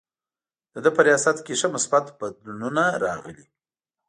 [0.73, 3.45] د ده په ریاست کې ښه مثبت بدلونونه راغلي.